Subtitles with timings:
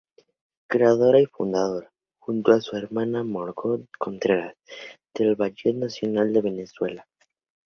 [0.67, 4.55] Creadora y fundadora, junto a su hermana Margot Contreras,
[5.13, 7.07] del Ballet Nacional de Venezuela.